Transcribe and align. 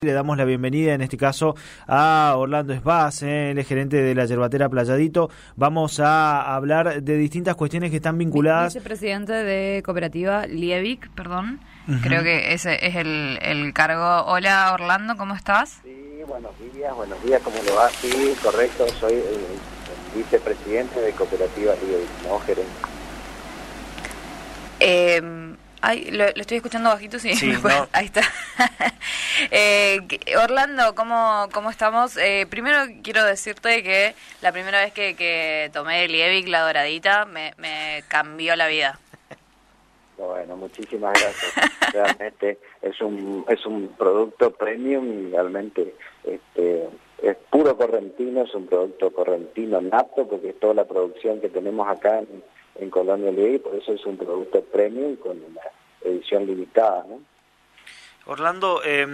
Le 0.00 0.12
damos 0.12 0.38
la 0.38 0.44
bienvenida 0.44 0.94
en 0.94 1.00
este 1.00 1.16
caso 1.16 1.56
a 1.88 2.34
Orlando 2.36 2.72
Esbaz, 2.72 3.24
eh, 3.24 3.50
el 3.50 3.64
gerente 3.64 3.96
de 3.96 4.14
la 4.14 4.26
yerbatera 4.26 4.68
Playadito. 4.68 5.28
Vamos 5.56 5.98
a 5.98 6.54
hablar 6.54 7.02
de 7.02 7.16
distintas 7.16 7.56
cuestiones 7.56 7.90
que 7.90 7.96
están 7.96 8.16
vinculadas. 8.16 8.74
Vicepresidente 8.74 9.32
de 9.32 9.82
cooperativa 9.82 10.46
Liebig, 10.46 11.10
perdón. 11.16 11.58
Creo 12.04 12.22
que 12.22 12.52
ese 12.52 12.78
es 12.86 12.94
el, 12.94 13.72
cargo. 13.74 14.24
Hola 14.30 14.72
Orlando, 14.72 15.16
¿cómo 15.16 15.34
estás? 15.34 15.80
Sí, 15.82 16.22
buenos 16.28 16.52
días, 16.72 16.94
buenos 16.94 17.20
días, 17.24 17.42
¿cómo 17.42 17.56
le 17.60 17.72
va? 17.72 17.88
Sí, 17.88 18.36
correcto, 18.40 18.86
soy 19.00 19.14
el, 19.14 20.14
vicepresidente 20.14 21.00
de 21.00 21.10
cooperativa 21.10 21.74
Liebig, 21.74 22.08
no 22.24 22.38
gerente. 22.38 22.70
Eh, 24.78 25.56
Ay, 25.80 26.10
lo, 26.10 26.24
estoy 26.24 26.56
escuchando 26.56 26.90
bajito, 26.90 27.18
sí. 27.18 27.30
Ahí 27.92 28.06
está. 28.06 28.22
Eh, 29.50 30.00
Orlando, 30.42 30.94
¿cómo, 30.94 31.48
cómo 31.52 31.70
estamos? 31.70 32.16
Eh, 32.16 32.46
primero 32.48 32.78
quiero 33.02 33.24
decirte 33.24 33.82
que 33.82 34.14
la 34.42 34.52
primera 34.52 34.80
vez 34.80 34.92
que, 34.92 35.16
que 35.16 35.70
tomé 35.72 36.04
el 36.04 36.12
Lievic, 36.12 36.48
la 36.48 36.62
doradita, 36.66 37.24
me, 37.24 37.52
me 37.58 38.02
cambió 38.08 38.56
la 38.56 38.68
vida. 38.68 38.98
Bueno, 40.16 40.56
muchísimas 40.56 41.12
gracias. 41.12 41.92
realmente 41.92 42.58
es 42.82 43.00
un, 43.00 43.44
es 43.48 43.64
un 43.66 43.88
producto 43.96 44.50
premium 44.50 45.28
y 45.28 45.30
realmente 45.30 45.94
este, 46.24 46.88
es 47.22 47.36
puro 47.50 47.76
correntino, 47.76 48.42
es 48.42 48.54
un 48.54 48.66
producto 48.66 49.12
correntino 49.12 49.80
nato, 49.80 50.26
porque 50.28 50.50
es 50.50 50.58
toda 50.58 50.74
la 50.74 50.84
producción 50.84 51.40
que 51.40 51.48
tenemos 51.48 51.88
acá 51.88 52.18
en 52.18 52.42
en 52.78 52.90
Colonia 52.90 53.30
y 53.30 53.58
por 53.58 53.74
eso 53.74 53.92
es 53.92 54.04
un 54.06 54.16
producto 54.16 54.62
premium 54.62 55.16
con 55.16 55.36
una 55.36 55.60
edición 56.02 56.46
limitada, 56.46 57.04
¿no? 57.08 57.20
Orlando, 58.28 58.82
eh, 58.84 59.06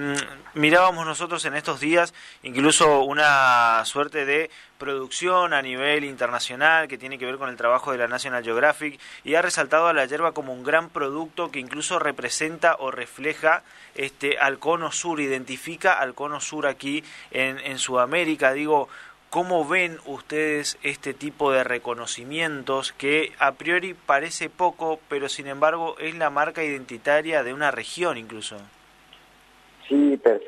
mirábamos 0.55 1.07
nosotros 1.07 1.45
en 1.45 1.55
estos 1.55 1.79
días 1.79 2.13
incluso 2.43 3.05
una 3.05 3.85
suerte 3.85 4.27
de 4.27 4.51
producción 4.77 5.53
a 5.53 5.63
nivel 5.63 6.03
internacional 6.03 6.89
que 6.89 6.99
tiene 6.99 7.17
que 7.17 7.25
ver 7.25 7.39
con 7.39 7.49
el 7.49 7.57
trabajo 7.57 7.93
de 7.93 7.99
la 7.99 8.09
National 8.09 8.43
Geographic 8.43 8.99
y 9.23 9.37
ha 9.37 9.43
resaltado 9.43 9.87
a 9.87 9.93
la 9.93 10.05
hierba 10.05 10.33
como 10.33 10.53
un 10.53 10.65
gran 10.65 10.91
producto 10.91 11.53
que 11.53 11.61
incluso 11.61 12.01
representa 12.01 12.75
o 12.81 12.91
refleja 12.91 13.63
este 13.95 14.37
al 14.39 14.59
cono 14.59 14.91
sur, 14.91 15.21
identifica 15.21 15.93
al 15.93 16.15
cono 16.15 16.41
sur 16.41 16.67
aquí 16.67 17.05
en, 17.31 17.61
en 17.61 17.79
Sudamérica. 17.79 18.53
Digo, 18.53 18.89
¿Cómo 19.31 19.67
ven 19.67 19.99
ustedes 20.05 20.79
este 20.85 21.13
tipo 21.13 21.51
de 21.51 21.65
reconocimientos 21.65 22.93
que 22.93 23.33
a 23.41 23.51
priori 23.51 23.93
parece 23.95 24.49
poco, 24.49 25.01
pero 25.09 25.29
sin 25.29 25.49
embargo 25.49 25.97
es 25.99 26.15
la 26.15 26.31
marca 26.31 26.63
identitaria 26.63 27.43
de 27.43 27.53
una 27.53 27.73
región 27.73 28.17
incluso? 28.17 28.61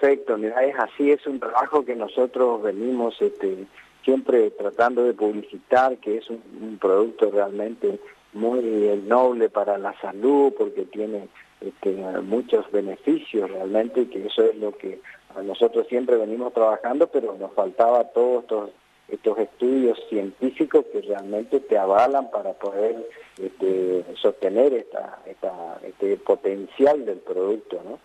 Perfecto. 0.00 0.36
Mira, 0.36 0.62
es 0.64 0.74
así, 0.78 1.10
es 1.10 1.26
un 1.26 1.40
trabajo 1.40 1.84
que 1.84 1.96
nosotros 1.96 2.62
venimos 2.62 3.20
este, 3.20 3.66
siempre 4.04 4.50
tratando 4.50 5.04
de 5.04 5.14
publicitar, 5.14 5.96
que 5.98 6.18
es 6.18 6.28
un, 6.28 6.78
producto 6.78 7.30
realmente 7.30 7.98
muy 8.34 8.60
noble 9.06 9.48
para 9.48 9.78
la 9.78 9.98
salud, 10.00 10.52
porque 10.58 10.84
tiene 10.84 11.28
este, 11.62 11.92
muchos 12.22 12.70
beneficios 12.70 13.50
realmente, 13.50 14.08
que 14.08 14.26
eso 14.26 14.44
es 14.44 14.56
lo 14.56 14.72
que 14.76 15.00
nosotros 15.42 15.86
siempre 15.88 16.16
venimos 16.16 16.52
trabajando, 16.52 17.06
pero 17.06 17.34
nos 17.38 17.52
faltaba 17.52 18.04
todos 18.04 18.42
estos, 18.42 18.70
estos 19.08 19.38
estudios 19.38 19.98
científicos 20.10 20.84
que 20.92 21.00
realmente 21.00 21.60
te 21.60 21.78
avalan 21.78 22.30
para 22.30 22.52
poder 22.52 23.08
este, 23.42 24.04
sostener 24.20 24.74
esta, 24.74 25.20
esta, 25.24 25.80
este 25.82 26.18
potencial 26.18 27.06
del 27.06 27.18
producto, 27.18 27.80
¿no? 27.82 27.98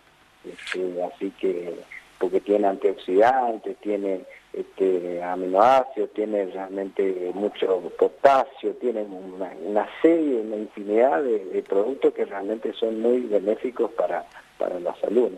Este, 0.45 1.03
así 1.03 1.31
que, 1.39 1.75
porque 2.19 2.39
tiene 2.41 2.67
antioxidantes, 2.67 3.77
tiene 3.77 4.21
este, 4.53 5.23
aminoácidos, 5.23 6.11
tiene 6.13 6.45
realmente 6.45 7.31
mucho 7.33 7.91
potasio, 7.97 8.73
tiene 8.75 9.03
una, 9.03 9.87
serie, 10.01 10.41
una 10.41 10.57
infinidad 10.57 11.23
de, 11.23 11.63
productos 11.67 12.13
que 12.13 12.25
realmente 12.25 12.73
son 12.73 13.01
muy 13.01 13.21
benéficos 13.21 13.91
para, 13.91 14.25
para 14.57 14.79
la 14.79 14.95
salud. 14.95 15.31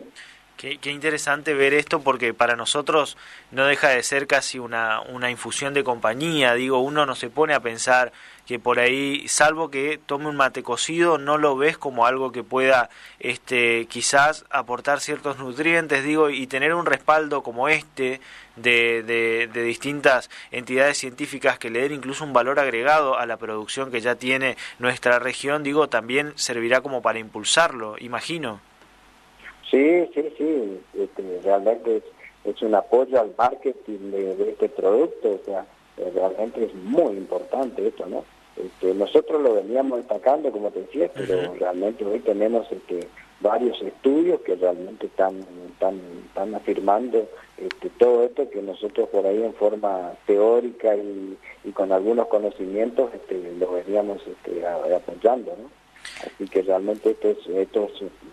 Qué, 0.56 0.78
interesante 0.90 1.52
ver 1.52 1.74
esto 1.74 2.00
porque 2.00 2.32
para 2.32 2.54
nosotros 2.54 3.16
no 3.50 3.66
deja 3.66 3.88
de 3.88 4.02
ser 4.02 4.26
casi 4.26 4.58
una, 4.58 5.00
una 5.00 5.30
infusión 5.30 5.74
de 5.74 5.82
compañía. 5.82 6.54
Digo, 6.54 6.78
uno 6.78 7.06
no 7.06 7.16
se 7.16 7.28
pone 7.28 7.54
a 7.54 7.60
pensar 7.60 8.12
que 8.46 8.58
por 8.58 8.78
ahí, 8.78 9.26
salvo 9.26 9.70
que 9.70 9.98
tome 10.06 10.28
un 10.28 10.36
mate 10.36 10.62
cocido, 10.62 11.18
no 11.18 11.38
lo 11.38 11.56
ves 11.56 11.76
como 11.76 12.06
algo 12.06 12.30
que 12.30 12.44
pueda 12.44 12.88
este, 13.18 13.86
quizás 13.86 14.44
aportar 14.48 15.00
ciertos 15.00 15.38
nutrientes, 15.38 16.04
digo, 16.04 16.30
y 16.30 16.46
tener 16.46 16.72
un 16.74 16.86
respaldo 16.86 17.42
como 17.42 17.68
este 17.68 18.20
de, 18.56 19.02
de, 19.02 19.48
de 19.52 19.62
distintas 19.62 20.30
entidades 20.52 20.98
científicas 20.98 21.58
que 21.58 21.70
le 21.70 21.80
den 21.80 21.92
incluso 21.92 22.24
un 22.24 22.32
valor 22.32 22.60
agregado 22.60 23.18
a 23.18 23.26
la 23.26 23.38
producción 23.38 23.90
que 23.90 24.00
ya 24.00 24.14
tiene 24.14 24.56
nuestra 24.78 25.18
región, 25.18 25.62
digo, 25.62 25.88
también 25.88 26.32
servirá 26.36 26.80
como 26.80 27.02
para 27.02 27.18
impulsarlo, 27.18 27.96
imagino. 27.98 28.60
Sí, 29.74 30.08
sí, 30.14 30.32
sí, 30.38 30.80
este, 30.96 31.40
realmente 31.42 32.00
es, 32.44 32.62
un 32.62 32.76
apoyo 32.76 33.20
al 33.20 33.34
marketing 33.36 34.12
de, 34.12 34.50
este 34.50 34.68
producto, 34.68 35.32
o 35.32 35.44
sea, 35.44 35.66
eh, 35.96 36.12
realmente 36.14 36.66
es 36.66 36.74
muy 36.76 37.16
importante 37.16 37.88
esto, 37.88 38.06
¿no? 38.06 38.24
Este, 38.56 38.94
nosotros 38.94 39.42
lo 39.42 39.54
veníamos 39.54 39.98
destacando, 39.98 40.52
como 40.52 40.70
te 40.70 40.82
decía, 40.82 41.10
pero 41.12 41.54
realmente 41.58 42.04
hoy 42.04 42.20
tenemos 42.20 42.70
este, 42.70 43.08
varios 43.40 43.82
estudios 43.82 44.42
que 44.42 44.54
realmente 44.54 45.06
están, 45.06 45.44
están, 45.72 46.00
están 46.28 46.54
afirmando 46.54 47.26
este, 47.58 47.90
todo 47.98 48.22
esto 48.22 48.48
que 48.50 48.62
nosotros 48.62 49.08
por 49.08 49.26
ahí 49.26 49.42
en 49.42 49.54
forma 49.54 50.12
teórica 50.24 50.94
y, 50.94 51.36
y 51.64 51.72
con 51.72 51.90
algunos 51.90 52.28
conocimientos 52.28 53.12
este, 53.12 53.54
lo 53.58 53.72
veníamos 53.72 54.22
este, 54.24 54.64
apoyando, 54.64 55.56
¿no? 55.60 55.83
Así 56.20 56.48
que 56.48 56.62
realmente 56.62 57.10
esto, 57.10 57.30
es, 57.30 57.46
esto 57.46 57.88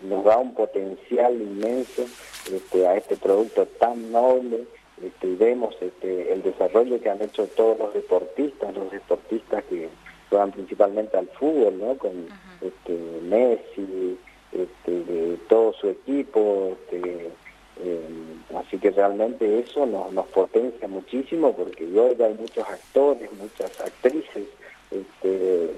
nos 0.08 0.24
da 0.24 0.38
un 0.38 0.54
potencial 0.54 1.34
inmenso 1.34 2.04
este, 2.52 2.86
a 2.86 2.96
este 2.96 3.16
producto 3.16 3.66
tan 3.78 4.12
noble. 4.12 4.64
Este, 5.02 5.28
y 5.28 5.34
vemos 5.34 5.74
este, 5.80 6.32
el 6.32 6.42
desarrollo 6.42 7.00
que 7.00 7.10
han 7.10 7.20
hecho 7.22 7.46
todos 7.48 7.78
los 7.78 7.94
deportistas, 7.94 8.74
los 8.74 8.90
deportistas 8.90 9.64
que 9.64 9.88
juegan 10.28 10.52
principalmente 10.52 11.16
al 11.16 11.28
fútbol, 11.28 11.78
¿no? 11.78 11.98
Con 11.98 12.28
este, 12.60 12.96
Messi, 13.22 14.16
este, 14.52 15.38
todo 15.48 15.72
su 15.72 15.88
equipo, 15.88 16.76
este, 16.76 17.30
eh, 17.82 18.08
así 18.54 18.78
que 18.78 18.90
realmente 18.90 19.58
eso 19.58 19.86
nos, 19.86 20.12
nos 20.12 20.26
potencia 20.28 20.86
muchísimo 20.86 21.56
porque 21.56 21.84
hoy 21.84 22.22
hay 22.22 22.34
muchos 22.34 22.68
actores, 22.68 23.32
muchas 23.32 23.80
actrices 23.80 24.46
este, 24.92 25.70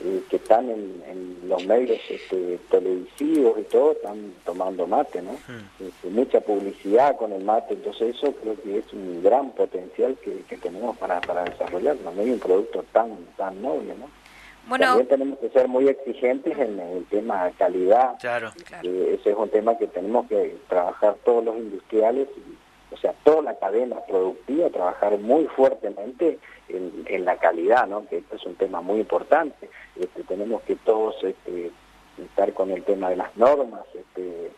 eh, 0.00 0.22
que 0.30 0.36
están 0.36 0.70
en, 0.70 1.38
los 1.48 1.64
medios 1.64 1.98
este, 2.10 2.58
televisivos 2.70 3.58
y 3.58 3.62
todo, 3.62 3.92
están 3.92 4.34
tomando 4.44 4.86
mate, 4.86 5.22
¿no? 5.22 5.32
Hmm. 5.32 5.86
Este, 5.86 6.08
mucha 6.10 6.40
publicidad 6.40 7.16
con 7.16 7.32
el 7.32 7.42
mate, 7.42 7.72
entonces 7.74 8.14
eso 8.14 8.32
creo 8.32 8.54
que 8.62 8.78
es 8.78 8.92
un 8.92 9.22
gran 9.22 9.50
potencial 9.52 10.16
que, 10.22 10.56
tenemos 10.58 10.96
para, 10.98 11.20
para 11.22 11.44
desarrollarlo, 11.44 12.12
no 12.12 12.20
hay 12.20 12.30
un 12.30 12.38
producto 12.38 12.84
tan, 12.92 13.16
tan 13.36 13.62
noble, 13.62 13.94
¿no? 13.98 14.10
Bueno, 14.68 14.84
También 14.84 15.08
tenemos 15.08 15.38
que 15.38 15.48
ser 15.48 15.68
muy 15.68 15.88
exigentes 15.88 16.58
en 16.58 16.78
el 16.78 17.06
tema 17.06 17.46
de 17.46 17.52
calidad. 17.52 18.18
Claro. 18.20 18.52
ese 18.82 19.30
es 19.30 19.36
un 19.36 19.48
tema 19.48 19.78
que 19.78 19.86
tenemos 19.86 20.26
que 20.28 20.58
trabajar 20.68 21.16
todos 21.24 21.42
los 21.42 21.56
industriales 21.56 22.28
y 22.36 22.58
o 22.90 22.96
sea, 22.96 23.14
toda 23.24 23.42
la 23.42 23.58
cadena 23.58 23.96
productiva, 24.06 24.70
trabajar 24.70 25.18
muy 25.18 25.44
fuertemente 25.48 26.38
en, 26.68 27.24
la 27.24 27.36
calidad, 27.36 27.86
¿no? 27.86 28.06
que 28.06 28.18
esto 28.18 28.36
es 28.36 28.44
un 28.44 28.54
tema 28.54 28.80
muy 28.80 29.00
importante. 29.00 29.68
Este, 29.96 30.22
tenemos 30.24 30.62
que 30.62 30.76
todos 30.76 31.16
este, 31.22 31.70
estar 32.16 32.52
con 32.54 32.70
el 32.70 32.84
tema 32.84 33.10
de 33.10 33.16
las 33.16 33.36
normas, 33.36 33.82
este, 33.94 34.50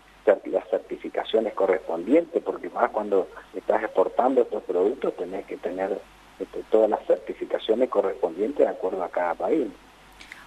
las 0.47 0.69
certificaciones 0.69 1.55
correspondientes, 1.55 2.43
porque 2.43 2.69
más 2.71 2.91
cuando 2.91 3.29
estás 3.55 3.83
exportando 3.83 4.43
estos 4.43 4.63
productos 4.65 5.17
tenés 5.17 5.47
que 5.47 5.57
tener 5.57 6.01
este, 6.39 6.63
todas 6.71 6.91
las 6.91 7.05
certificaciones 7.07 7.89
correspondientes 7.89 8.67
de 8.67 8.73
acuerdo 8.73 9.03
a 9.03 9.09
cada 9.09 9.35
país. 9.35 9.69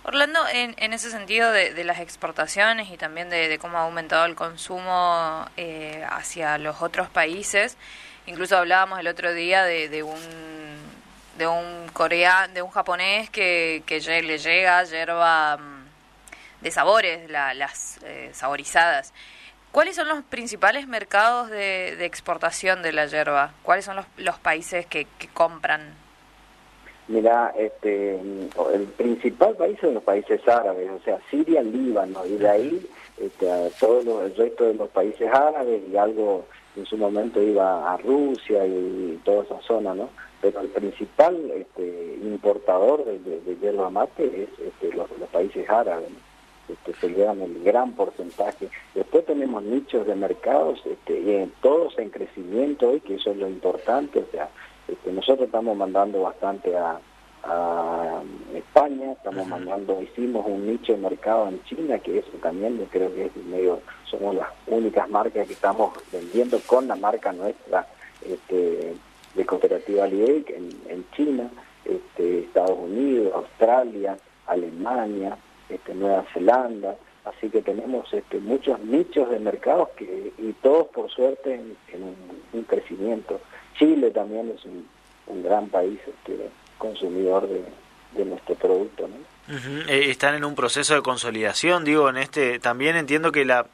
Orlando, 0.05 0.39
en, 0.51 0.75
en 0.77 0.91
ese 0.91 1.09
sentido 1.09 1.51
de, 1.51 1.81
las 1.85 1.99
exportaciones 2.01 2.89
y 2.91 2.97
también 2.97 3.29
de, 3.29 3.57
cómo 3.57 3.77
ha 3.77 3.83
aumentado 3.83 4.25
el 4.25 4.35
consumo 4.35 5.45
eh, 5.55 6.03
hacia 6.09 6.57
los 6.57 6.81
otros 6.81 7.09
países, 7.09 7.77
incluso 8.25 8.57
hablábamos 8.57 8.99
el 8.99 9.07
otro 9.07 9.33
día 9.33 9.63
de, 9.63 10.03
un 10.03 10.19
de 11.37 11.47
un 11.47 11.87
corea, 11.93 12.47
de 12.47 12.61
un 12.61 12.69
japonés 12.69 13.29
que, 13.29 13.83
que 13.85 13.99
le 13.99 14.37
llega 14.37 14.83
yerba 14.83 15.57
mm, 15.57 16.63
de 16.63 16.71
sabores, 16.71 17.29
las 17.29 17.99
eh, 18.03 18.29
saborizadas. 18.33 19.13
¿Cuáles 19.71 19.95
son 19.95 20.07
los 20.07 20.23
principales 20.23 20.87
mercados 20.87 21.49
de, 21.49 22.05
exportación 22.05 22.83
de 22.83 22.93
la 22.93 23.07
yerba? 23.07 23.53
¿Cuáles 23.63 23.85
son 23.85 23.95
los, 23.95 24.05
los 24.17 24.37
países 24.37 24.85
que, 24.85 25.07
compran 25.33 25.81
Mira, 27.07 27.53
este, 27.57 28.19
el 28.19 28.83
principal 28.95 29.55
país 29.55 29.77
son 29.81 29.95
los 29.95 30.03
países 30.03 30.47
árabes, 30.47 30.89
o 30.89 31.03
sea, 31.03 31.19
Siria, 31.29 31.61
Líbano, 31.61 32.25
y 32.25 32.37
de 32.37 32.49
ahí 32.49 32.89
este, 33.17 33.51
a 33.51 33.69
todo 33.79 34.25
el 34.25 34.35
resto 34.35 34.65
de 34.65 34.75
los 34.75 34.89
países 34.89 35.27
árabes 35.33 35.81
y 35.91 35.97
algo 35.97 36.45
en 36.75 36.85
su 36.85 36.97
momento 36.97 37.41
iba 37.41 37.91
a 37.91 37.97
Rusia 37.97 38.65
y, 38.65 39.19
toda 39.23 39.43
esa 39.43 39.61
zona, 39.61 39.93
¿no? 39.93 40.09
Pero 40.43 40.59
el 40.59 40.67
principal 40.67 41.37
este, 41.55 42.19
importador 42.21 43.05
de, 43.05 43.17
de, 43.17 43.57
yerba 43.61 43.89
mate 43.89 44.25
es 44.43 44.49
este, 44.59 44.93
los, 44.93 45.07
países 45.31 45.69
árabes, 45.69 46.09
este, 46.67 46.93
se 46.99 47.13
llevan 47.13 47.41
el 47.41 47.63
gran 47.63 47.93
porcentaje. 47.93 48.67
Después 48.93 49.25
tenemos 49.25 49.63
nichos 49.63 50.05
de 50.05 50.15
mercados 50.15 50.81
este, 50.85 51.17
y 51.17 51.49
todos 51.61 51.97
en 51.97 52.09
crecimiento 52.09 52.89
hoy, 52.89 52.99
que 52.99 53.15
eso 53.15 53.31
es 53.31 53.37
lo 53.37 53.47
importante, 53.47 54.19
o 54.19 54.25
sea, 54.31 54.49
este, 54.89 55.13
nosotros 55.13 55.45
estamos 55.45 55.77
mandando 55.77 56.23
bastante 56.23 56.75
a, 56.75 56.99
a 57.43 58.21
España, 58.53 59.13
estamos 59.13 59.47
mandando, 59.47 60.01
hicimos 60.01 60.45
un 60.45 60.67
nicho 60.67 60.91
de 60.91 60.97
mercado 60.97 61.47
en 61.47 61.63
China, 61.63 61.99
que 61.99 62.19
eso 62.19 62.31
también 62.41 62.77
yo 62.77 62.85
creo 62.91 63.15
que 63.15 63.27
es 63.27 63.35
medio, 63.45 63.79
somos 64.11 64.35
las 64.35 64.49
únicas 64.67 65.09
marcas 65.09 65.47
que 65.47 65.53
estamos 65.53 65.93
vendiendo 66.11 66.59
con 66.67 66.85
la 66.89 66.97
marca 66.97 67.31
nuestra 67.31 67.87
este, 68.25 68.93
de 69.35 69.45
Cooperativa 69.45 70.07
Lieic 70.07 70.49
en, 70.49 71.05
China, 71.15 71.49
este, 71.85 72.39
Estados 72.39 72.77
Unidos, 72.77 73.33
Australia, 73.33 74.17
Alemania, 74.47 75.37
este, 75.69 75.93
Nueva 75.93 76.25
Zelanda, 76.33 76.95
así 77.25 77.49
que 77.49 77.61
tenemos 77.61 78.11
este, 78.13 78.39
muchos 78.39 78.79
nichos 78.81 79.29
de 79.29 79.39
mercados 79.39 79.89
que, 79.95 80.33
y 80.37 80.53
todos 80.61 80.87
por 80.87 81.09
suerte 81.09 81.55
en, 81.55 82.03
un, 82.03 82.63
crecimiento. 82.63 83.39
Chile 83.77 84.11
también 84.11 84.53
es 84.55 84.63
un, 84.65 85.43
gran 85.43 85.67
país 85.67 85.99
este, 86.07 86.49
consumidor 86.77 87.47
de, 87.47 88.25
nuestro 88.25 88.55
producto. 88.55 89.07
Eh, 89.49 90.09
están 90.09 90.35
en 90.35 90.45
un 90.45 90.55
proceso 90.55 90.93
de 90.93 91.01
consolidación, 91.01 91.83
digo, 91.83 92.07
en 92.07 92.15
este 92.15 92.59
también 92.59 92.95
entiendo 92.95 93.33
que 93.33 93.43
la, 93.43 93.65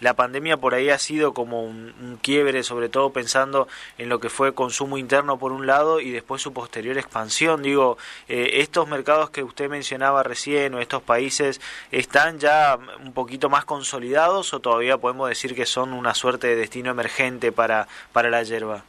la 0.00 0.14
pandemia 0.14 0.56
por 0.56 0.72
ahí 0.72 0.88
ha 0.88 0.98
sido 0.98 1.34
como 1.34 1.64
un, 1.64 2.18
quiebre, 2.22 2.62
sobre 2.62 2.88
todo 2.88 3.12
pensando 3.12 3.68
en 3.98 4.08
lo 4.08 4.20
que 4.20 4.30
fue 4.30 4.54
consumo 4.54 4.96
interno 4.96 5.38
por 5.38 5.52
un 5.52 5.66
lado 5.66 6.00
y 6.00 6.10
después 6.12 6.40
su 6.40 6.54
posterior 6.54 6.96
expansión, 6.96 7.62
digo, 7.62 7.98
eh, 8.28 8.52
estos 8.54 8.88
mercados 8.88 9.28
que 9.28 9.42
usted 9.42 9.68
mencionaba 9.68 10.22
recién 10.22 10.74
o 10.74 10.80
estos 10.80 11.02
países 11.02 11.60
están 11.92 12.38
ya 12.38 12.78
un 13.04 13.12
poquito 13.12 13.50
más 13.50 13.66
consolidados 13.66 14.54
o 14.54 14.60
todavía 14.60 14.96
podemos 14.96 15.28
decir 15.28 15.54
que 15.54 15.66
son 15.66 15.92
una 15.92 16.14
suerte 16.14 16.46
de 16.46 16.56
destino 16.56 16.90
emergente 16.90 17.52
para, 17.52 17.86
para 18.12 18.30
la 18.30 18.42
hierba? 18.42 18.82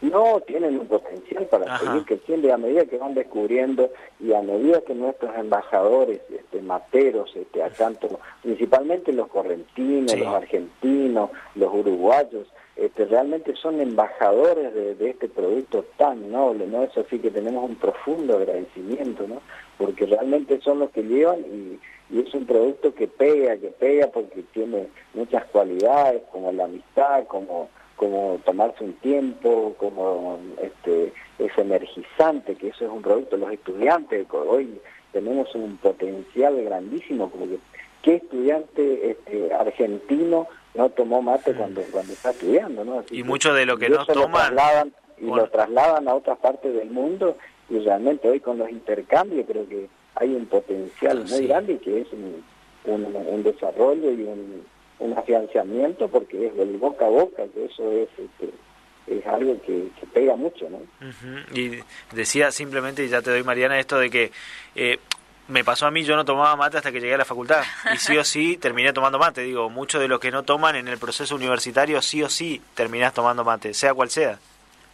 No 0.00 0.40
tienen 0.40 0.78
un 0.78 0.86
potencial 0.86 1.46
para 1.46 1.78
seguir 1.78 2.04
creciendo 2.04 2.48
y 2.48 2.50
a 2.50 2.58
medida 2.58 2.84
que 2.84 2.98
van 2.98 3.14
descubriendo 3.14 3.90
y 4.20 4.32
a 4.32 4.42
medida 4.42 4.80
que 4.82 4.94
nuestros 4.94 5.34
embajadores 5.36 6.20
este, 6.30 6.60
materos, 6.60 7.34
este, 7.34 7.62
a 7.62 7.70
tanto, 7.70 8.20
principalmente 8.42 9.12
los 9.12 9.28
correntinos, 9.28 10.18
los 10.18 10.28
argentinos, 10.28 11.30
los 11.54 11.72
uruguayos, 11.72 12.46
este, 12.76 13.04
realmente 13.04 13.54
son 13.54 13.80
embajadores 13.80 14.74
de, 14.74 15.10
este 15.10 15.28
producto 15.28 15.84
tan 15.96 16.32
noble, 16.32 16.66
¿no? 16.66 16.82
Eso 16.82 17.04
sí 17.08 17.20
que 17.20 17.30
tenemos 17.30 17.68
un 17.68 17.76
profundo 17.76 18.36
agradecimiento, 18.36 19.28
¿no? 19.28 19.40
Porque 19.78 20.06
realmente 20.06 20.60
son 20.60 20.80
los 20.80 20.90
que 20.90 21.02
llevan 21.02 21.40
y, 21.40 21.78
y 22.10 22.20
es 22.20 22.34
un 22.34 22.46
producto 22.46 22.92
que 22.92 23.06
pega, 23.06 23.56
que 23.56 23.68
pega 23.68 24.08
porque 24.08 24.42
tiene 24.52 24.88
muchas 25.14 25.44
cualidades 25.46 26.22
como 26.32 26.50
la 26.50 26.64
amistad, 26.64 27.24
como 27.28 27.68
como 27.96 28.40
tomarse 28.44 28.84
un 28.84 28.94
tiempo, 28.94 29.74
como 29.78 30.38
este, 30.60 31.12
es 31.38 31.58
energizante, 31.58 32.56
que 32.56 32.68
eso 32.68 32.84
es 32.84 32.90
un 32.90 33.02
producto 33.02 33.36
de 33.36 33.42
los 33.42 33.52
estudiantes, 33.52 34.26
hoy 34.30 34.80
tenemos 35.12 35.54
un 35.54 35.76
potencial 35.76 36.60
grandísimo, 36.64 37.30
como 37.30 37.46
que 37.46 37.58
qué 38.02 38.16
estudiante 38.16 39.10
este, 39.10 39.52
argentino 39.54 40.48
no 40.74 40.90
tomó 40.90 41.22
mate 41.22 41.52
mm. 41.52 41.56
cuando 41.56 41.82
cuando 41.92 42.12
está 42.12 42.30
estudiando, 42.30 42.84
¿no? 42.84 43.04
y 43.10 43.22
mucho 43.22 43.54
de 43.54 43.64
lo 43.64 43.78
que 43.78 43.88
no 43.88 44.04
toman 44.04 44.92
y 45.16 45.26
lo 45.26 45.48
trasladan 45.48 46.08
a 46.08 46.14
otras 46.14 46.38
partes 46.38 46.74
del 46.74 46.90
mundo 46.90 47.36
y 47.70 47.78
realmente 47.78 48.28
hoy 48.28 48.40
con 48.40 48.58
los 48.58 48.68
intercambios 48.68 49.46
creo 49.46 49.68
que 49.68 49.88
hay 50.16 50.34
un 50.34 50.46
potencial 50.46 51.24
muy 51.24 51.46
grande 51.46 51.74
y 51.74 51.78
que 51.78 52.00
es 52.00 52.08
un, 52.12 52.44
un 52.86 53.42
desarrollo 53.44 54.10
y 54.10 54.22
un, 54.24 54.64
un 55.04 55.16
afianzamiento 55.18 56.08
porque 56.08 56.46
es 56.46 56.58
el 56.58 56.76
boca 56.78 57.06
a 57.06 57.10
boca, 57.10 57.44
que 57.54 57.66
eso 57.66 57.92
es, 57.92 58.08
este, 58.18 58.50
es 59.06 59.26
algo 59.26 59.60
que, 59.62 59.90
pega 60.12 60.36
mucho, 60.36 60.68
¿no? 60.70 60.80
Y 61.52 61.80
decía 62.12 62.50
simplemente, 62.50 63.04
y 63.04 63.08
ya 63.08 63.20
te 63.20 63.30
doy 63.30 63.42
Mariana, 63.42 63.78
esto 63.78 63.98
de 63.98 64.08
que 64.08 64.30
eh, 64.74 64.98
me 65.48 65.64
pasó 65.64 65.86
a 65.86 65.90
mí, 65.90 66.04
yo 66.04 66.16
no 66.16 66.24
tomaba 66.24 66.56
mate 66.56 66.78
hasta 66.78 66.90
que 66.90 67.00
llegué 67.00 67.14
a 67.14 67.18
la 67.18 67.24
facultad, 67.24 67.62
y 67.92 67.98
sí 67.98 68.16
o 68.16 68.24
sí 68.24 68.56
terminé 68.60 68.92
tomando 68.92 69.18
mate, 69.18 69.42
digo, 69.42 69.68
muchos 69.68 70.00
de 70.00 70.08
los 70.08 70.20
que 70.20 70.30
no 70.30 70.42
toman 70.42 70.76
en 70.76 70.88
el 70.88 70.98
proceso 70.98 71.34
universitario, 71.34 72.00
sí 72.00 72.22
o 72.22 72.28
sí 72.28 72.62
terminás 72.74 73.12
tomando 73.12 73.44
mate, 73.44 73.74
sea 73.74 73.92
cual 73.92 74.10
sea. 74.10 74.38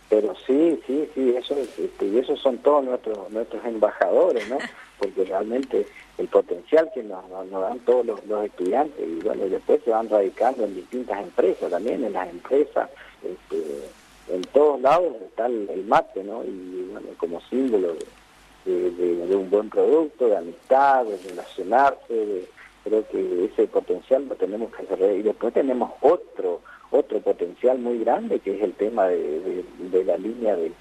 Pero 0.08 0.34
sí, 0.44 0.80
sí, 0.86 1.08
sí, 1.14 1.34
eso 1.36 1.56
este, 1.56 2.06
y 2.06 2.18
esos 2.18 2.40
son 2.40 2.58
todos 2.58 2.84
nuestros 2.84 3.30
nuestros 3.30 3.64
embajadores, 3.64 4.48
¿no? 4.48 4.58
Porque 4.98 5.24
realmente 5.24 5.86
el 6.20 6.28
potencial 6.28 6.90
que 6.92 7.02
nos, 7.02 7.24
dan 7.50 7.78
todos 7.80 8.04
los, 8.04 8.44
estudiantes 8.44 9.00
y 9.00 9.24
bueno, 9.24 9.48
después 9.48 9.80
se 9.84 9.90
van 9.90 10.08
radicando 10.08 10.64
en 10.64 10.74
distintas 10.74 11.18
empresas 11.22 11.70
también, 11.70 12.04
en 12.04 12.12
las 12.12 12.28
empresas, 12.28 12.90
este, 13.24 14.34
en 14.34 14.42
todos 14.52 14.80
lados 14.82 15.14
está 15.26 15.46
el, 15.46 15.84
mate, 15.88 16.22
¿no? 16.22 16.44
Y 16.44 16.88
bueno, 16.92 17.08
como 17.16 17.40
símbolo 17.42 17.94
de, 18.66 19.34
un 19.34 19.48
buen 19.48 19.70
producto, 19.70 20.28
de 20.28 20.36
amistad, 20.36 21.06
de 21.06 21.16
relacionarse, 21.28 22.44
creo 22.84 23.08
que 23.08 23.46
ese 23.46 23.66
potencial 23.66 24.28
lo 24.28 24.34
tenemos 24.34 24.70
que 24.74 24.82
hacer. 24.82 25.16
Y 25.16 25.22
después 25.22 25.54
tenemos 25.54 25.92
otro, 26.02 26.60
otro 26.90 27.20
potencial 27.20 27.78
muy 27.78 27.98
grande 28.00 28.40
que 28.40 28.56
es 28.56 28.62
el 28.62 28.74
tema 28.74 29.06
de, 29.06 29.64
de 29.78 30.04
la 30.04 30.18
línea 30.18 30.54
de 30.54 30.72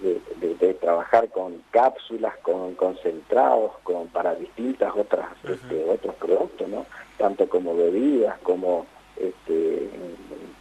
de, 0.00 0.74
trabajar 0.74 1.28
con 1.30 1.62
cápsulas, 1.70 2.36
con 2.42 2.74
concentrados, 2.74 3.72
con 3.82 4.08
para 4.08 4.34
distintas 4.34 4.92
otras 4.94 5.26
este, 5.42 5.84
otros 5.88 6.14
productos, 6.16 6.68
¿no? 6.68 6.86
Tanto 7.18 7.48
como 7.48 7.74
bebidas, 7.74 8.38
como 8.40 8.86
este, 9.16 9.88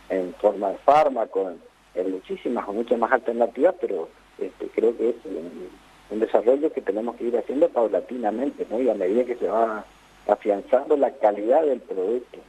en, 0.10 0.34
forma 0.36 0.70
de 0.70 0.78
fármaco, 0.78 1.52
en, 1.96 2.12
muchísimas 2.12 2.68
o 2.68 2.74
muchas 2.74 2.98
más 2.98 3.12
alternativas, 3.12 3.76
pero 3.80 4.10
este, 4.40 4.68
creo 4.70 4.96
que 4.98 5.10
es 5.10 5.16
un, 5.26 6.20
desarrollo 6.20 6.72
que 6.72 6.82
tenemos 6.82 7.18
que 7.18 7.26
ir 7.26 7.38
haciendo 7.38 7.68
paulatinamente, 7.68 8.66
¿no? 8.70 8.80
Y 8.80 8.90
a 8.90 8.94
medida 8.94 9.26
que 9.26 9.36
se 9.36 9.48
va 9.48 9.84
afianzando 10.28 10.96
la 10.96 11.12
calidad 11.12 11.64
del 11.64 11.82
producto. 11.82 12.40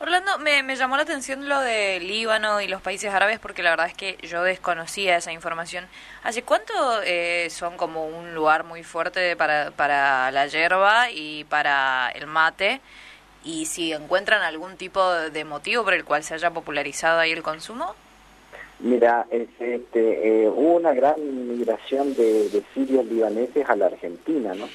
Orlando, 0.00 0.38
me, 0.38 0.76
llamó 0.76 0.96
la 0.96 1.02
atención 1.02 1.48
lo 1.48 1.58
de 1.60 1.98
Líbano 1.98 2.60
y 2.60 2.68
los 2.68 2.80
países 2.80 3.12
árabes 3.12 3.40
porque 3.40 3.64
la 3.64 3.70
verdad 3.70 3.88
es 3.88 3.94
que 3.94 4.16
yo 4.22 4.44
desconocía 4.44 5.16
esa 5.16 5.32
información. 5.32 5.86
¿Hace 6.22 6.42
cuánto 6.44 6.72
eh, 7.02 7.48
son 7.50 7.76
como 7.76 8.06
un 8.06 8.32
lugar 8.32 8.62
muy 8.62 8.84
fuerte 8.84 9.34
para, 9.34 9.72
para 9.72 10.30
la 10.30 10.46
hierba 10.46 11.10
y 11.10 11.42
para 11.44 12.10
el 12.14 12.28
mate? 12.28 12.80
Y 13.42 13.66
si 13.66 13.92
encuentran 13.92 14.42
algún 14.42 14.76
tipo 14.76 15.04
de 15.12 15.44
motivo 15.44 15.82
por 15.82 15.94
el 15.94 16.04
cual 16.04 16.22
se 16.22 16.34
haya 16.34 16.50
popularizado 16.50 17.18
ahí 17.18 17.32
el 17.32 17.42
consumo? 17.42 17.96
Mira, 18.78 19.26
este, 19.30 19.80
eh, 20.44 20.48
hubo 20.48 20.76
una 20.76 20.94
gran 20.94 21.16
migración 21.48 22.14
de, 22.14 22.48
de 22.50 22.62
sirios 22.72 23.04
libaneses 23.06 23.68
a 23.68 23.74
la 23.74 23.86
Argentina, 23.86 24.54
¿no? 24.54 24.68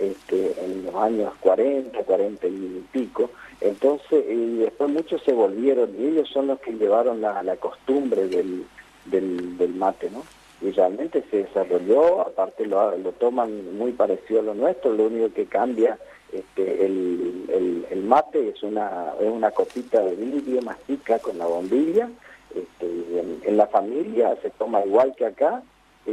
Este, 0.00 0.54
en 0.64 0.86
los 0.86 0.94
años 0.94 1.32
40, 1.40 2.02
40 2.04 2.46
y 2.46 2.84
pico. 2.90 3.30
Entonces, 3.60 4.24
y 4.28 4.56
después 4.56 4.88
muchos 4.90 5.22
se 5.22 5.32
volvieron 5.32 5.90
y 5.98 6.06
ellos 6.06 6.28
son 6.30 6.46
los 6.46 6.58
que 6.60 6.72
llevaron 6.72 7.20
la, 7.20 7.56
costumbre 7.56 8.26
del, 8.26 8.64
del, 9.04 9.74
mate, 9.74 10.08
¿no? 10.10 10.24
Y 10.62 10.70
realmente 10.72 11.22
se 11.30 11.44
desarrolló, 11.44 12.22
aparte 12.22 12.66
lo, 12.66 12.96
lo 12.96 13.12
toman 13.12 13.76
muy 13.76 13.92
parecido 13.92 14.40
a 14.40 14.44
lo 14.44 14.54
nuestro, 14.54 14.92
lo 14.94 15.04
único 15.04 15.34
que 15.34 15.44
cambia 15.44 15.98
este, 16.32 16.86
el, 16.86 17.86
el, 17.90 18.02
mate 18.04 18.50
es 18.50 18.62
una, 18.62 19.14
es 19.20 19.28
una 19.28 19.50
copita 19.50 20.00
de 20.00 20.14
vidrio 20.14 20.62
mastica 20.62 21.18
con 21.18 21.38
la 21.38 21.46
bombilla, 21.46 22.08
este, 22.54 23.40
en, 23.46 23.56
la 23.56 23.66
familia 23.66 24.36
se 24.40 24.50
toma 24.50 24.84
igual 24.84 25.14
que 25.16 25.26
acá, 25.26 25.62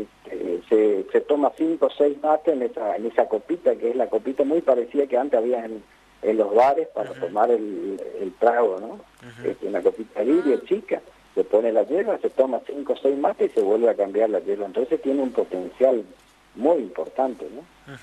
este, 0.01 0.61
se, 0.69 1.05
se 1.11 1.21
toma 1.21 1.51
cinco 1.57 1.87
o 1.87 1.89
seis 1.89 2.17
mates 2.21 2.53
en 2.53 2.63
esa, 2.63 2.95
en 2.95 3.05
esa 3.05 3.27
copita, 3.27 3.75
que 3.75 3.89
es 3.89 3.95
la 3.95 4.07
copita 4.07 4.43
muy 4.43 4.61
parecida 4.61 5.07
que 5.07 5.17
antes 5.17 5.39
había 5.39 5.65
en, 5.65 5.83
en 6.21 6.37
los 6.37 6.53
bares 6.53 6.87
para 6.89 7.11
tomar 7.13 7.51
el, 7.51 7.99
el, 8.19 8.33
trago, 8.33 8.79
¿no? 8.79 8.99
una 9.61 9.81
copita 9.81 10.23
libre, 10.23 10.59
chica, 10.65 11.01
se 11.35 11.43
pone 11.43 11.71
la 11.71 11.83
hierba, 11.83 12.17
se 12.17 12.29
toma 12.29 12.61
cinco 12.65 12.93
o 12.93 12.97
seis 12.97 13.17
mates 13.17 13.51
y 13.51 13.53
se 13.53 13.61
vuelve 13.61 13.89
a 13.89 13.95
cambiar 13.95 14.29
la 14.29 14.39
hierba. 14.39 14.65
Entonces 14.65 15.01
tiene 15.01 15.21
un 15.21 15.31
potencial 15.31 16.03
muy 16.55 16.77
importante, 16.77 17.47
¿no? 17.53 17.93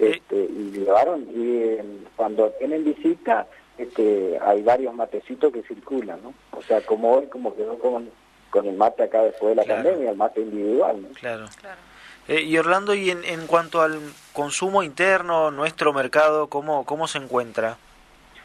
este, 0.00 0.36
y 0.36 0.70
llevaron, 0.70 1.26
y 1.34 1.58
eh, 1.58 1.84
cuando 2.16 2.50
tienen 2.52 2.84
visita, 2.84 3.46
este, 3.76 4.38
hay 4.40 4.62
varios 4.62 4.94
matecitos 4.94 5.52
que 5.52 5.62
circulan, 5.62 6.20
¿no? 6.22 6.34
O 6.56 6.62
sea, 6.62 6.80
como 6.80 7.12
hoy, 7.12 7.26
como 7.26 7.54
quedó 7.54 7.78
con, 7.78 8.08
con 8.50 8.66
el 8.66 8.76
mate 8.76 9.04
acá 9.04 9.22
después 9.22 9.56
de 9.56 9.62
la 9.62 9.74
pandemia, 9.74 10.10
el 10.10 10.16
mate 10.16 10.40
individual, 10.40 11.02
¿no? 11.02 11.08
Claro, 11.10 11.46
claro. 11.60 11.80
Eh, 12.28 12.42
y 12.42 12.58
Orlando, 12.58 12.94
y 12.94 13.10
en, 13.10 13.24
en 13.24 13.46
cuanto 13.46 13.80
al 13.80 14.00
consumo 14.32 14.82
interno, 14.82 15.50
nuestro 15.50 15.92
mercado, 15.92 16.48
¿cómo, 16.48 16.84
cómo 16.84 17.08
se 17.08 17.18
encuentra? 17.18 17.78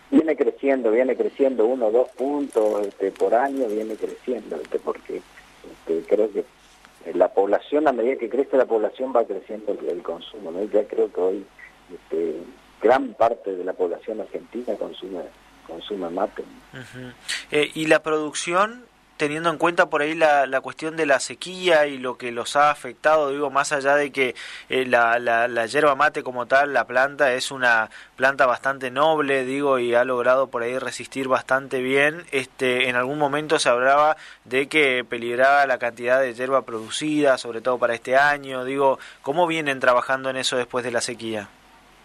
Viene 0.10 0.36
creciendo 0.36 0.54
creciendo, 0.64 0.92
viene 0.92 1.16
creciendo 1.18 1.66
uno 1.66 1.88
o 1.88 1.92
dos 1.92 2.10
puntos 2.10 2.88
este, 2.88 3.12
por 3.12 3.36
año, 3.36 3.68
viene 3.68 3.96
creciendo, 3.96 4.56
este, 4.56 4.80
porque 4.80 5.22
este, 5.72 6.04
creo 6.08 6.32
que 6.32 6.46
la 7.14 7.34
población, 7.34 7.86
a 7.88 7.92
medida 7.92 8.16
que 8.16 8.30
crece 8.30 8.56
la 8.56 8.66
población, 8.66 9.12
va 9.14 9.26
creciendo 9.26 9.78
el, 9.90 10.02
consumo. 10.02 10.52
¿no? 10.52 10.64
Ya 10.64 10.88
creo 10.88 11.12
que 11.12 11.20
hoy 11.20 11.46
este, 11.94 12.38
gran 12.82 13.14
parte 13.14 13.54
de 13.54 13.64
la 13.66 13.74
población 13.74 14.22
argentina 14.22 14.74
consume, 14.76 15.24
consume 15.68 16.10
mate. 16.10 16.44
Eh, 17.52 17.72
¿Y 17.74 17.88
la 17.88 18.02
producción 18.02 18.86
teniendo 19.18 19.50
en 19.50 19.58
cuenta 19.58 19.90
por 19.90 20.02
ahí 20.02 20.16
la, 20.16 20.46
la, 20.48 20.62
cuestión 20.62 20.96
de 20.96 21.06
la 21.06 21.20
sequía 21.20 21.86
y 21.86 21.98
lo 21.98 22.18
que 22.18 22.32
los 22.32 22.56
ha 22.56 22.72
afectado, 22.72 23.30
digo, 23.32 23.50
más 23.50 23.72
allá 23.72 23.96
de 23.96 24.12
que 24.12 24.36
eh, 24.70 24.86
la, 24.86 25.20
la, 25.20 25.48
la, 25.48 25.66
yerba 25.66 25.96
mate 25.96 26.24
como 26.24 26.46
tal, 26.46 26.74
la 26.74 26.86
planta 26.86 27.34
es 27.34 27.52
una 27.52 27.90
planta 28.16 28.46
bastante 28.46 28.92
noble, 28.92 29.46
digo, 29.46 29.80
y 29.80 29.94
ha 29.94 30.04
logrado 30.04 30.48
por 30.48 30.64
ahí 30.64 30.78
resistir 30.78 31.28
bastante 31.28 31.82
bien, 31.82 32.24
este, 32.32 32.90
en 32.90 32.96
algún 32.96 33.20
momento 33.20 33.60
se 33.60 33.70
hablaba 33.70 34.18
de 34.46 34.68
que 34.68 35.06
peligraba 35.08 35.66
la 35.68 35.78
cantidad 35.78 36.20
de 36.20 36.34
yerba 36.34 36.64
producida, 36.64 37.38
sobre 37.38 37.62
todo 37.62 37.78
para 37.78 37.94
este 37.94 38.18
año, 38.18 38.66
digo, 38.66 39.00
¿cómo 39.22 39.48
vienen 39.48 39.80
trabajando 39.80 40.30
en 40.30 40.38
eso 40.38 40.58
después 40.58 40.84
de 40.84 40.92
la 40.92 41.02
sequía? 41.02 41.50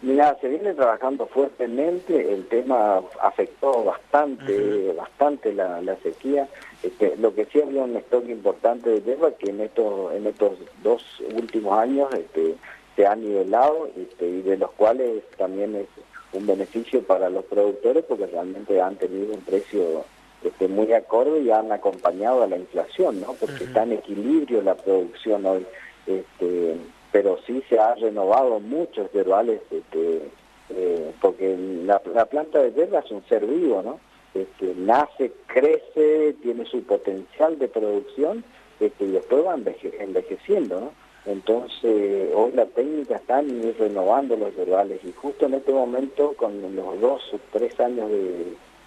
Mira, 0.01 0.37
se 0.41 0.49
viene 0.49 0.75
trabajando 0.75 1.27
fuertemente, 1.27 2.33
el 2.33 2.47
tema 2.47 3.01
afectó 3.21 3.83
bastante, 3.83 4.93
bastante 4.93 5.53
la, 5.53 5.83
la 5.83 5.97
sequía. 5.97 6.47
Este, 6.83 7.17
lo 7.17 7.35
que 7.35 7.47
sí 7.47 7.61
había 7.61 7.83
un 7.83 7.97
stock 7.97 8.29
importante 8.29 8.91
de 8.91 9.03
hierba 9.03 9.33
que 9.33 9.51
en 9.51 9.61
estos, 9.61 10.13
en 10.15 10.27
estos 10.27 10.53
dos 10.83 11.03
últimos 11.35 11.77
años 11.77 12.09
este, 12.15 12.55
se 12.95 13.07
ha 13.07 13.17
nivelado 13.17 13.89
este, 13.97 14.29
y 14.29 14.43
de 14.43 14.57
los 14.57 14.71
cuales 14.73 15.23
también 15.37 15.75
es 15.75 15.87
un 16.33 16.47
beneficio 16.47 17.03
para 17.03 17.31
los 17.31 17.45
productores 17.47 18.05
porque 18.05 18.27
realmente 18.27 18.81
han 18.81 18.97
tenido 18.97 19.35
un 19.35 19.41
precio 19.41 20.05
este, 20.45 20.69
muy 20.69 20.93
acorde 20.93 21.41
y 21.41 21.51
han 21.51 21.73
acompañado 21.73 22.45
a 22.45 22.47
la 22.47 22.57
inflación, 22.57 23.21
¿no? 23.21 23.35
Porque 23.35 23.65
está 23.65 23.83
en 23.83 23.93
equilibrio 23.93 24.63
la 24.63 24.77
producción 24.77 25.45
hoy. 25.47 25.67
Este, 26.07 26.77
pero 27.11 27.39
sí 27.47 27.63
se 27.69 27.79
ha 27.79 27.95
renovado 27.95 28.61
muchos 28.61 29.11
yerbales, 29.13 29.61
este, 29.71 30.23
eh, 30.71 31.13
porque 31.21 31.57
la, 31.85 32.01
la, 32.15 32.27
planta 32.27 32.63
de 32.63 32.73
hierba 32.73 33.01
es 33.01 33.11
un 33.11 33.25
ser 33.29 33.47
vivo, 33.47 33.83
¿no? 33.83 33.99
Este, 34.39 34.75
nace, 34.77 35.33
crece, 35.47 36.35
tiene 36.43 36.65
su 36.67 36.83
potencial 36.83 37.59
de 37.59 37.69
producción 37.69 38.45
este, 38.79 39.05
y 39.05 39.11
después 39.13 39.45
va 39.45 39.55
envejeciendo. 39.55 40.93
Entonces, 41.27 42.31
hoy 42.35 42.53
la 42.53 42.67
técnica 42.67 43.17
está 43.17 43.43
ir 43.43 43.77
renovando 43.79 44.37
los 44.37 44.55
yerbales 44.57 45.01
y 45.05 45.13
justo 45.13 45.47
en 45.47 45.55
este 45.55 45.73
momento, 45.73 46.33
con 46.35 46.75
los 46.75 47.01
dos 47.01 47.23
o 47.35 47.39
tres 47.53 47.79
años 47.81 48.11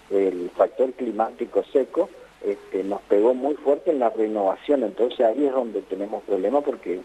del 0.10 0.50
factor 0.51 0.91
climático 0.93 1.63
seco, 1.72 2.10
este, 2.43 2.84
nos 2.84 3.01
pegó 3.01 3.34
muy 3.34 3.55
fuerte 3.55 3.91
en 3.91 4.00
la 4.00 4.10
renovación. 4.10 4.84
Entonces 4.84 5.20
ahí 5.22 5.46
es 5.46 5.51
donde 5.51 5.81
tenemos 5.84 6.24
problemas 6.24 6.63
porque 6.63 7.01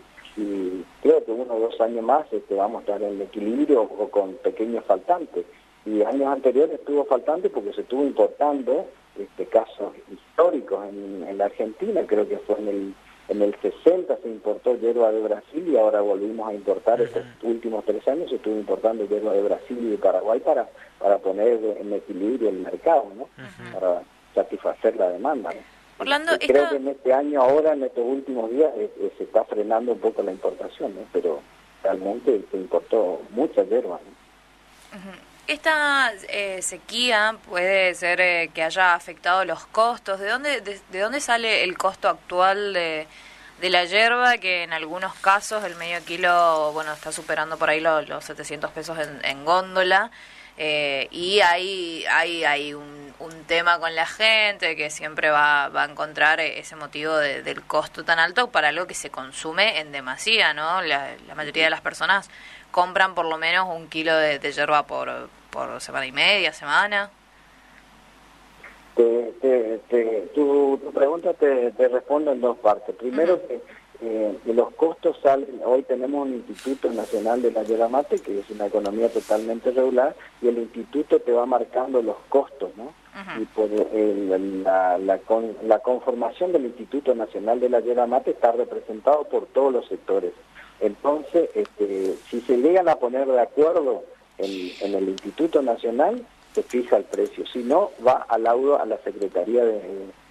creo 1.02 1.24
que 1.24 1.32
uno 1.32 1.54
o 1.54 1.60
dos 1.60 1.80
años 1.80 2.04
más 2.04 2.32
este, 2.32 2.54
vamos 2.54 2.78
a 2.78 2.80
estar 2.80 3.02
en 3.02 3.20
equilibrio 3.20 3.82
o 3.82 4.08
con 4.08 4.34
pequeños 4.34 4.84
faltantes. 4.84 5.44
Y 5.86 6.02
años 6.02 6.26
anteriores 6.26 6.80
estuvo 6.80 7.04
faltante 7.04 7.48
porque 7.48 7.72
se 7.72 7.82
estuvo 7.82 8.02
importando 8.02 8.86
este, 9.18 9.46
casos 9.46 9.92
históricos 10.12 10.84
en, 10.88 11.38
la 11.38 11.46
Argentina, 11.46 12.02
creo 12.06 12.28
que 12.28 12.38
fue 12.38 12.58
en 12.58 12.68
el, 12.68 12.94
en 13.28 13.42
el 13.42 13.54
60 13.60 14.18
se 14.22 14.28
importó 14.28 14.76
hierba 14.76 15.12
de 15.12 15.20
Brasil 15.20 15.68
y 15.68 15.76
ahora 15.76 16.00
volvimos 16.00 16.48
a 16.48 16.54
importar, 16.54 17.00
estos 17.00 17.22
últimos 17.42 17.84
tres 17.84 18.06
años 18.08 18.28
se 18.28 18.36
estuvo 18.36 18.56
importando 18.56 19.06
hierba 19.06 19.32
de 19.32 19.42
Brasil 19.42 19.78
y 19.80 19.90
de 19.90 19.98
Paraguay 19.98 20.40
para, 20.40 20.68
para 20.98 21.18
poner 21.18 21.60
en 21.80 21.92
equilibrio 21.92 22.48
el 22.48 22.58
mercado, 22.58 23.06
¿no? 23.16 23.28
para 23.72 24.02
satisfacer 24.34 24.96
la 24.96 25.10
demanda. 25.10 25.50
¿no? 25.52 25.60
Orlando, 25.98 26.32
Creo 26.38 26.68
que 26.68 26.76
en 26.76 26.88
este 26.88 27.12
año, 27.12 27.40
ahora, 27.40 27.72
en 27.72 27.84
estos 27.84 28.04
últimos 28.04 28.50
días, 28.50 28.70
eh, 28.76 28.90
eh, 29.00 29.12
se 29.16 29.24
está 29.24 29.44
frenando 29.44 29.92
un 29.92 29.98
poco 29.98 30.22
la 30.22 30.32
importación, 30.32 30.94
¿no? 30.94 31.02
pero 31.12 31.40
realmente 31.82 32.42
se 32.50 32.56
importó 32.56 33.22
mucha 33.30 33.62
hierba. 33.64 34.00
Esta 35.46 36.12
eh, 36.28 36.60
sequía 36.60 37.36
puede 37.48 37.94
ser 37.94 38.50
que 38.50 38.62
haya 38.62 38.94
afectado 38.94 39.44
los 39.44 39.64
costos. 39.66 40.18
¿De 40.18 40.28
dónde, 40.28 40.60
de, 40.60 40.98
dónde 40.98 41.20
sale 41.20 41.62
el 41.62 41.78
costo 41.78 42.08
actual 42.08 42.72
de, 42.72 43.06
de, 43.60 43.70
la 43.70 43.84
hierba? 43.84 44.38
Que 44.38 44.64
en 44.64 44.72
algunos 44.72 45.14
casos 45.14 45.62
el 45.64 45.76
medio 45.76 46.04
kilo 46.04 46.72
bueno 46.72 46.92
está 46.92 47.12
superando 47.12 47.58
por 47.58 47.70
ahí 47.70 47.80
los, 47.80 48.08
los 48.08 48.24
700 48.24 48.72
pesos 48.72 48.98
en, 48.98 49.24
en 49.24 49.44
góndola. 49.44 50.10
Eh, 50.58 51.08
y 51.10 51.40
hay, 51.40 52.04
hay, 52.10 52.44
hay 52.44 52.74
un, 52.74 53.05
un, 53.18 53.44
tema 53.44 53.78
con 53.78 53.94
la 53.94 54.06
gente 54.06 54.76
que 54.76 54.90
siempre 54.90 55.30
va, 55.30 55.68
va 55.68 55.84
a 55.84 55.90
encontrar 55.90 56.40
ese 56.40 56.76
motivo 56.76 57.16
del 57.16 57.62
costo 57.62 58.04
tan 58.04 58.18
alto 58.18 58.48
para 58.50 58.68
algo 58.68 58.86
que 58.86 58.94
se 58.94 59.10
consume 59.10 59.80
en 59.80 59.92
demasía, 59.92 60.54
¿no? 60.54 60.82
La, 60.82 61.10
la 61.26 61.34
mayoría 61.34 61.64
de 61.64 61.70
las 61.70 61.80
personas 61.80 62.30
compran 62.70 63.14
por 63.14 63.26
lo 63.26 63.38
menos 63.38 63.68
un 63.74 63.88
kilo 63.88 64.16
de, 64.16 64.38
de 64.38 64.52
yerba 64.52 64.82
por, 64.86 65.10
por 65.50 65.80
semana 65.80 66.06
y 66.06 66.12
media, 66.12 66.52
semana. 66.52 67.10
Te, 68.94 69.32
te, 69.40 69.78
te, 69.88 70.04
tu, 70.34 70.78
tu 70.82 70.92
pregunta 70.92 71.34
te, 71.34 71.70
te 71.72 71.88
respondo 71.88 72.32
en 72.32 72.40
dos 72.40 72.58
partes. 72.58 72.94
Primero, 72.96 73.40
que 73.46 73.60
eh, 74.00 74.38
los 74.46 74.72
costos 74.74 75.18
salen, 75.22 75.60
hoy 75.64 75.82
tenemos 75.82 76.26
un 76.26 76.34
Instituto 76.34 76.90
Nacional 76.90 77.42
de 77.42 77.52
la 77.52 77.62
Yerba 77.62 77.88
Mate, 77.88 78.18
que 78.18 78.40
es 78.40 78.50
una 78.50 78.66
economía 78.66 79.08
totalmente 79.08 79.70
regular, 79.70 80.14
y 80.40 80.48
el 80.48 80.58
instituto 80.58 81.20
te 81.20 81.32
va 81.32 81.46
marcando 81.46 82.02
los 82.02 82.16
costos, 82.28 82.70
¿no? 82.76 82.92
Y 83.40 83.46
por 83.46 83.70
la, 83.70 84.98
la, 84.98 85.18
la, 85.62 85.78
conformación 85.78 86.52
del 86.52 86.66
Instituto 86.66 87.14
Nacional 87.14 87.60
de 87.60 87.70
la 87.70 87.80
Yerba 87.80 88.06
Mate 88.06 88.32
está 88.32 88.52
representado 88.52 89.24
por 89.24 89.46
todos 89.46 89.72
los 89.72 89.88
sectores. 89.88 90.32
Entonces, 90.80 91.48
este, 91.54 92.14
si 92.28 92.42
se 92.42 92.58
llegan 92.58 92.90
a 92.90 92.96
poner 92.96 93.26
de 93.26 93.40
acuerdo 93.40 94.04
en, 94.36 94.70
en 94.82 94.94
el 94.94 95.08
Instituto 95.08 95.62
Nacional, 95.62 96.26
se 96.54 96.62
fija 96.62 96.98
el 96.98 97.04
precio. 97.04 97.46
Si 97.46 97.60
no, 97.60 97.90
va 98.06 98.26
al 98.28 98.42
laudo 98.42 98.78
a 98.78 98.84
la 98.84 98.98
Secretaría 98.98 99.64
de 99.64 99.80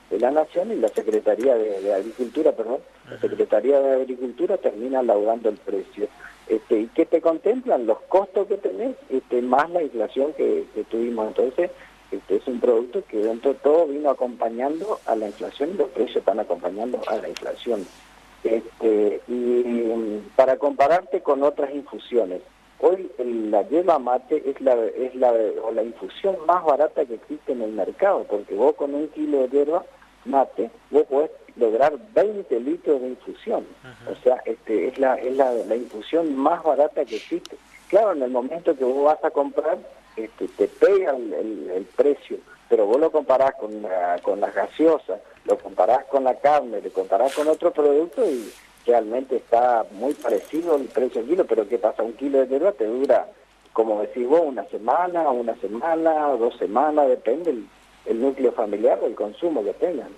de 0.09 0.19
la 0.19 0.31
Nación 0.31 0.71
y 0.71 0.75
la 0.75 0.89
Secretaría 0.89 1.55
de, 1.55 1.93
Agricultura, 1.93 2.51
perdón, 2.51 2.79
la 3.09 3.19
Secretaría 3.19 3.79
de 3.79 4.01
Agricultura 4.01 4.57
termina 4.57 5.01
laudando 5.01 5.49
el 5.49 5.57
precio. 5.57 6.07
Este, 6.47 6.81
¿Y 6.81 6.87
qué 6.87 7.05
te 7.05 7.21
contemplan? 7.21 7.87
Los 7.87 7.99
costos 8.01 8.47
que 8.47 8.57
tenés, 8.57 8.95
este, 9.09 9.41
más 9.41 9.69
la 9.71 9.81
inflación 9.81 10.33
que, 10.33 10.65
tuvimos. 10.89 11.27
Entonces, 11.27 11.71
este 12.11 12.35
es 12.35 12.47
un 12.47 12.59
producto 12.59 13.03
que 13.07 13.17
dentro 13.17 13.53
de 13.53 13.59
todo 13.59 13.87
vino 13.87 14.09
acompañando 14.09 14.99
a 15.07 15.15
la 15.15 15.27
inflación 15.27 15.71
y 15.71 15.77
los 15.77 15.89
precios 15.89 16.17
están 16.17 16.39
acompañando 16.39 17.01
a 17.07 17.17
la 17.17 17.29
inflación. 17.29 17.85
Este, 18.43 19.21
y 19.27 19.31
mm, 19.31 20.29
para 20.35 20.57
compararte 20.57 21.21
con 21.21 21.41
otras 21.41 21.73
infusiones, 21.73 22.41
hoy 22.79 23.11
la 23.17 23.61
yema 23.63 23.99
mate 23.99 24.43
es 24.49 24.59
la 24.61 24.75
es 24.85 25.15
la 25.15 25.31
o 25.63 25.71
la 25.71 25.83
infusión 25.83 26.37
más 26.45 26.63
barata 26.63 27.05
que 27.05 27.15
existe 27.15 27.51
en 27.51 27.61
el 27.61 27.71
mercado, 27.71 28.25
porque 28.29 28.55
vos 28.55 28.75
con 28.75 28.93
un 28.93 29.07
kilo 29.09 29.39
de 29.39 29.49
hierba 29.49 29.85
mate, 30.25 30.69
vos 30.89 31.03
podés 31.03 31.31
lograr 31.55 31.93
20 32.13 32.59
litros 32.59 33.01
de 33.01 33.09
infusión. 33.09 33.65
O 34.11 34.15
sea, 34.23 34.41
este 34.45 34.87
es 34.87 34.99
la 34.99 35.15
es 35.15 35.35
la, 35.35 35.51
la, 35.51 35.75
infusión 35.75 36.35
más 36.35 36.63
barata 36.63 37.05
que 37.05 37.15
existe. 37.15 37.57
Claro, 37.89 38.13
en 38.13 38.23
el 38.23 38.31
momento 38.31 38.75
que 38.75 38.83
vos 38.83 39.05
vas 39.05 39.23
a 39.23 39.31
comprar, 39.31 39.77
este, 40.15 40.47
te 40.47 40.67
pega 40.67 41.15
el, 41.15 41.69
el, 41.69 41.85
precio, 41.95 42.37
pero 42.67 42.85
vos 42.87 42.99
lo 42.99 43.11
comparás 43.11 43.53
con 43.55 43.81
la, 43.81 44.19
con 44.23 44.39
las 44.39 44.53
gaseosas, 44.53 45.21
lo 45.45 45.57
comparás 45.57 46.05
con 46.05 46.23
la 46.23 46.35
carne, 46.35 46.81
lo 46.81 46.89
comparás 46.89 47.33
con 47.35 47.47
otro 47.47 47.71
producto 47.71 48.25
y 48.29 48.51
realmente 48.85 49.37
está 49.37 49.85
muy 49.91 50.13
parecido 50.13 50.75
el 50.75 50.85
precio 50.85 51.21
del 51.21 51.29
kilo, 51.29 51.45
pero 51.45 51.67
¿qué 51.67 51.77
pasa? 51.77 52.03
Un 52.03 52.13
kilo 52.13 52.39
de 52.39 52.47
hierba 52.47 52.71
te 52.71 52.85
dura, 52.85 53.27
como 53.73 54.01
decís 54.01 54.27
vos, 54.27 54.41
una 54.43 54.63
semana, 54.65 55.29
una 55.29 55.55
semana, 55.55 56.29
dos 56.37 56.55
semanas, 56.57 57.07
depende 57.07 57.51
el, 57.51 57.67
el 58.05 58.21
núcleo 58.21 58.51
familiar 58.51 58.99
o 59.01 59.07
el 59.07 59.15
consumo 59.15 59.63
que 59.63 59.73
tengan. 59.73 60.09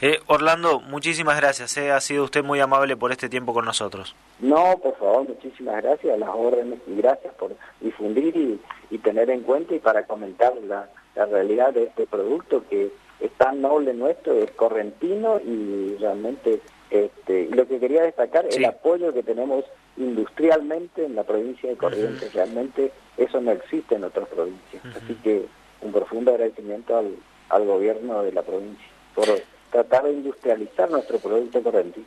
eh, 0.00 0.18
Orlando, 0.26 0.80
muchísimas 0.80 1.36
gracias. 1.36 1.76
Eh. 1.76 1.92
Ha 1.92 2.00
sido 2.00 2.24
usted 2.24 2.42
muy 2.42 2.60
amable 2.60 2.96
por 2.96 3.12
este 3.12 3.28
tiempo 3.28 3.52
con 3.52 3.64
nosotros. 3.66 4.14
No, 4.38 4.78
por 4.82 4.96
favor, 4.96 5.28
muchísimas 5.28 5.82
gracias 5.82 6.14
a 6.14 6.16
las 6.16 6.30
órdenes 6.30 6.78
y 6.86 6.96
gracias 6.96 7.34
por 7.34 7.54
difundir 7.80 8.34
y, 8.36 8.60
y 8.90 8.98
tener 8.98 9.30
en 9.30 9.42
cuenta 9.42 9.74
y 9.74 9.78
para 9.78 10.04
comentar 10.06 10.54
la, 10.66 10.88
la, 11.14 11.26
realidad 11.26 11.74
de 11.74 11.84
este 11.84 12.06
producto 12.06 12.64
que 12.68 12.90
es 13.20 13.30
tan 13.32 13.60
noble 13.60 13.92
nuestro, 13.92 14.32
es 14.32 14.50
correntino 14.52 15.38
y 15.40 15.96
realmente 16.00 16.60
este, 16.90 17.48
lo 17.50 17.66
que 17.66 17.78
quería 17.78 18.02
destacar 18.02 18.46
es 18.46 18.56
el 18.56 18.64
apoyo 18.64 19.12
que 19.12 19.22
tenemos 19.22 19.64
industrialmente 19.96 21.04
en 21.04 21.14
la 21.14 21.24
provincia 21.24 21.68
de 21.68 21.76
Corrientes. 21.76 22.32
Realmente 22.32 22.92
eso 23.16 23.40
no 23.40 23.52
existe 23.52 23.94
en 23.94 24.04
otras 24.04 24.28
provincias. 24.28 24.82
Así 24.96 25.14
que 25.22 25.46
un 25.82 25.92
profundo 25.92 26.32
agradecimiento 26.32 26.96
al, 26.96 27.14
al 27.48 27.64
gobierno 27.66 28.22
de 28.22 28.32
la 28.32 28.42
provincia 28.42 28.86
por 29.14 29.26
tratar 29.70 30.04
de 30.04 30.12
industrializar 30.12 30.90
nuestro 30.90 31.18
producto 31.18 31.62
correntino. 31.62 32.06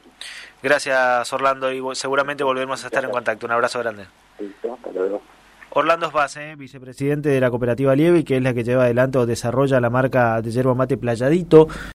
Gracias 0.61 1.31
Orlando 1.31 1.71
y 1.71 1.81
seguramente 1.95 2.43
volveremos 2.43 2.83
a 2.83 2.87
estar 2.87 3.03
en 3.03 3.11
contacto. 3.11 3.45
Un 3.45 3.53
abrazo 3.53 3.79
grande. 3.79 4.05
Listo, 4.39 4.73
hasta 4.73 4.91
luego. 4.91 5.21
Orlando 5.75 6.07
Spaz, 6.09 6.37
¿eh? 6.37 6.55
vicepresidente 6.55 7.29
de 7.29 7.39
la 7.41 7.49
cooperativa 7.49 7.95
Lieve, 7.95 8.23
que 8.23 8.37
es 8.37 8.43
la 8.43 8.53
que 8.53 8.63
lleva 8.63 8.83
adelante 8.83 9.17
o 9.17 9.25
desarrolla 9.25 9.79
la 9.79 9.89
marca 9.89 10.39
de 10.39 10.51
yerba 10.51 10.75
mate 10.75 10.97
Playadito. 10.97 11.67